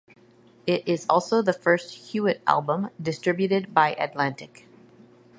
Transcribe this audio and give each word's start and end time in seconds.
It 0.65 0.87
is 0.87 1.05
also 1.07 1.43
the 1.43 1.53
first 1.53 1.93
Hewitt 2.09 2.41
album 2.47 2.89
distributed 2.99 3.71
by 3.71 3.93
Atlantic. 3.93 4.65